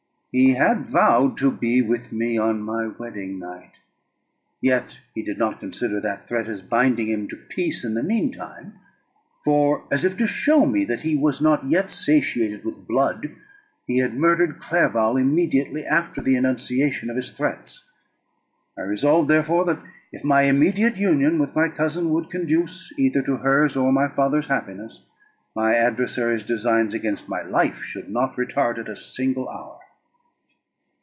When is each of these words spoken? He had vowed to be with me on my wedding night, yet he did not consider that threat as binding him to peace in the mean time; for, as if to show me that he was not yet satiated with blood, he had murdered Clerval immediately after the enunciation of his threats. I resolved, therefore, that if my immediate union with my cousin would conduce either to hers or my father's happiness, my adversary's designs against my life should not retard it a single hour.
He 0.33 0.53
had 0.53 0.85
vowed 0.85 1.37
to 1.39 1.51
be 1.51 1.81
with 1.81 2.13
me 2.13 2.37
on 2.37 2.61
my 2.61 2.87
wedding 2.87 3.37
night, 3.37 3.73
yet 4.61 5.01
he 5.13 5.21
did 5.21 5.37
not 5.37 5.59
consider 5.59 5.99
that 5.99 6.25
threat 6.25 6.47
as 6.47 6.61
binding 6.61 7.07
him 7.07 7.27
to 7.27 7.35
peace 7.35 7.83
in 7.83 7.95
the 7.95 8.01
mean 8.01 8.31
time; 8.31 8.79
for, 9.43 9.83
as 9.91 10.05
if 10.05 10.15
to 10.19 10.25
show 10.27 10.65
me 10.65 10.85
that 10.85 11.01
he 11.01 11.17
was 11.17 11.41
not 11.41 11.69
yet 11.69 11.91
satiated 11.91 12.63
with 12.63 12.87
blood, 12.87 13.35
he 13.85 13.97
had 13.97 14.13
murdered 14.13 14.61
Clerval 14.61 15.17
immediately 15.17 15.85
after 15.85 16.21
the 16.21 16.37
enunciation 16.37 17.09
of 17.09 17.17
his 17.17 17.31
threats. 17.31 17.91
I 18.77 18.83
resolved, 18.83 19.27
therefore, 19.29 19.65
that 19.65 19.83
if 20.13 20.23
my 20.23 20.43
immediate 20.43 20.95
union 20.95 21.39
with 21.39 21.57
my 21.57 21.67
cousin 21.67 22.09
would 22.11 22.29
conduce 22.29 22.97
either 22.97 23.21
to 23.23 23.35
hers 23.35 23.75
or 23.75 23.91
my 23.91 24.07
father's 24.07 24.47
happiness, 24.47 25.09
my 25.53 25.75
adversary's 25.75 26.43
designs 26.45 26.93
against 26.93 27.27
my 27.27 27.41
life 27.41 27.83
should 27.83 28.07
not 28.07 28.37
retard 28.37 28.77
it 28.77 28.87
a 28.87 28.95
single 28.95 29.49
hour. 29.49 29.79